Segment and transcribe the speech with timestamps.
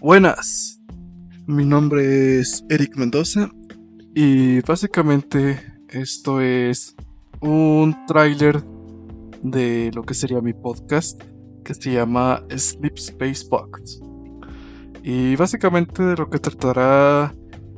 [0.00, 0.80] Buenas,
[1.46, 3.50] mi nombre es Eric Mendoza
[4.14, 6.96] y básicamente esto es
[7.42, 8.64] un tráiler
[9.42, 11.22] de lo que sería mi podcast
[11.62, 14.00] que se llama Sleep Space Box.
[15.02, 17.34] Y básicamente de lo que tratará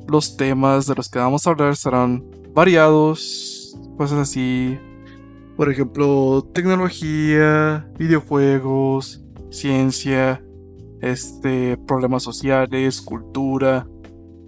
[0.07, 4.79] los temas de los que vamos a hablar serán variados, cosas así,
[5.57, 10.41] por ejemplo, tecnología, videojuegos, ciencia,
[11.03, 13.87] este, problemas sociales, cultura,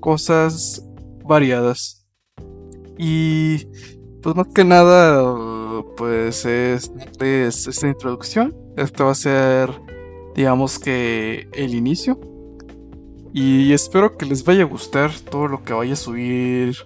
[0.01, 0.83] cosas
[1.25, 2.07] variadas.
[2.97, 3.67] Y
[4.23, 5.35] pues más que nada,
[5.97, 6.91] pues es,
[7.21, 8.55] es esta introducción.
[8.77, 9.71] Esto va a ser,
[10.35, 12.19] digamos que, el inicio.
[13.33, 16.77] Y espero que les vaya a gustar todo lo que vaya a subir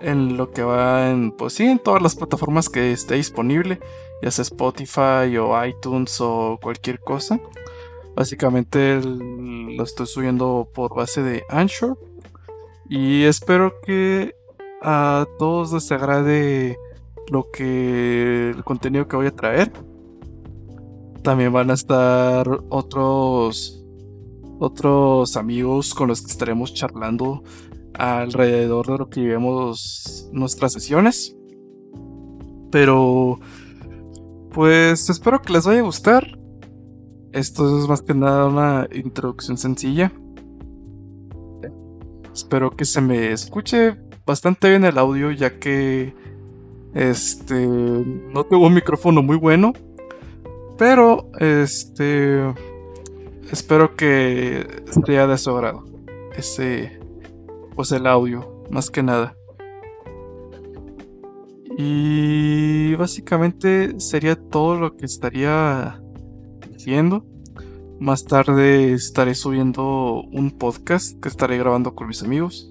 [0.00, 3.78] en lo que va en, pues sí, en todas las plataformas que esté disponible,
[4.20, 7.40] ya sea Spotify o iTunes o cualquier cosa.
[8.14, 11.98] Básicamente lo estoy subiendo por base de Anchor.
[12.88, 14.34] Y espero que
[14.82, 16.76] a todos les agrade
[17.30, 19.72] lo que el contenido que voy a traer.
[21.22, 23.78] También van a estar otros
[24.58, 27.42] otros amigos con los que estaremos charlando
[27.94, 31.36] alrededor de lo que vivimos nuestras sesiones.
[32.70, 33.40] Pero
[34.52, 36.41] pues espero que les vaya a gustar.
[37.32, 40.12] Esto es más que nada una introducción sencilla.
[42.32, 46.14] Espero que se me escuche bastante bien el audio ya que
[46.94, 49.72] este no tengo un micrófono muy bueno,
[50.76, 52.42] pero este
[53.50, 54.66] espero que
[55.06, 55.84] sea de su agrado
[56.36, 57.00] ese
[57.74, 59.36] pues el audio más que nada.
[61.78, 66.01] Y básicamente sería todo lo que estaría
[68.00, 72.68] más tarde estaré subiendo un podcast que estaré grabando con mis amigos.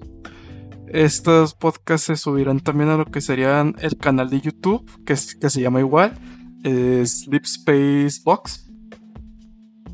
[0.88, 5.60] Estos podcasts se subirán también a lo que serían el canal de YouTube, que, se
[5.60, 6.12] llama igual,
[6.62, 8.70] Sleep Space Box.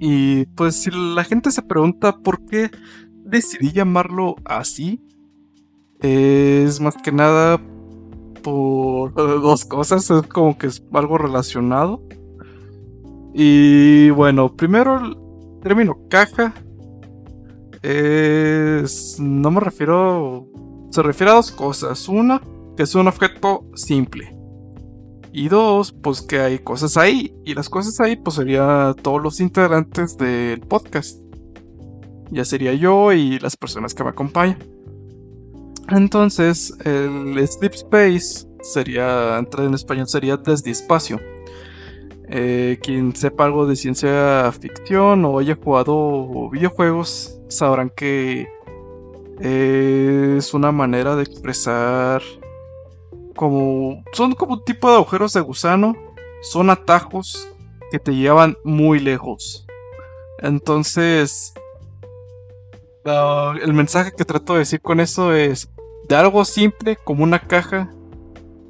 [0.01, 2.71] Y pues si la gente se pregunta por qué
[3.25, 5.01] decidí llamarlo así,
[6.01, 7.61] es más que nada
[8.43, 12.03] por dos cosas, es como que es algo relacionado.
[13.41, 15.17] Y bueno, primero el
[15.63, 16.53] término caja
[17.83, 19.21] es...
[19.21, 20.49] No me refiero...
[20.91, 22.09] Se refiere a dos cosas.
[22.09, 22.43] Una,
[22.77, 24.37] que es un objeto simple.
[25.33, 27.33] Y dos, pues que hay cosas ahí.
[27.45, 31.21] Y las cosas ahí, pues sería todos los integrantes del podcast.
[32.33, 34.59] Ya sería yo y las personas que me acompañan.
[35.91, 41.21] Entonces, el Sleep Space sería, en español sería desde espacio.
[42.31, 48.47] Eh, quien sepa algo de ciencia ficción o haya jugado videojuegos sabrán que
[49.41, 52.21] es una manera de expresar
[53.39, 55.95] como son como un tipo de agujeros de gusano,
[56.43, 57.49] son atajos
[57.91, 59.65] que te llevan muy lejos.
[60.41, 61.55] Entonces,
[63.05, 65.71] el mensaje que trato de decir con eso es
[66.09, 67.91] de algo simple como una caja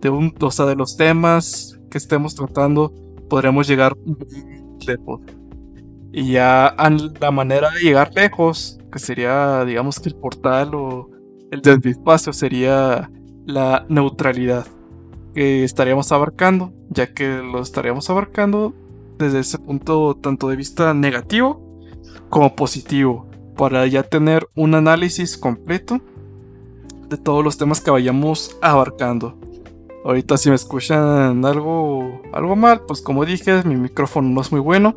[0.00, 2.92] de un, o sea, de los temas que estemos tratando
[3.28, 3.97] podremos llegar
[4.87, 5.21] lejos.
[6.12, 6.75] Y ya
[7.21, 11.11] la manera de llegar lejos, que sería, digamos que el portal o
[11.50, 13.11] el despacio sería
[13.47, 14.66] la neutralidad
[15.34, 18.75] que estaríamos abarcando, ya que lo estaríamos abarcando
[19.19, 21.62] desde ese punto tanto de vista negativo
[22.28, 26.00] como positivo, para ya tener un análisis completo
[27.09, 29.39] de todos los temas que vayamos abarcando.
[30.04, 34.60] Ahorita si me escuchan algo, algo mal, pues como dije, mi micrófono no es muy
[34.60, 34.97] bueno.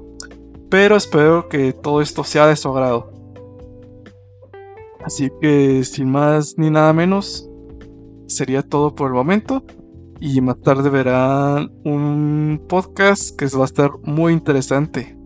[0.69, 3.11] Pero espero que todo esto sea de su agrado.
[5.03, 7.49] Así que sin más ni nada menos,
[8.27, 9.63] sería todo por el momento.
[10.19, 15.17] Y más tarde verán un podcast que va a estar muy interesante.